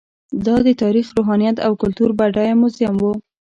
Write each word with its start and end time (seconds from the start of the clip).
دا 0.45 0.55
د 0.67 0.69
تاریخ، 0.81 1.07
روحانیت 1.17 1.57
او 1.65 1.71
کلتور 1.81 2.09
بډایه 2.19 2.53
موزیم 2.61 2.95
و. 2.99 3.03